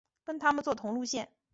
[0.23, 1.29] 跟他们坐同路线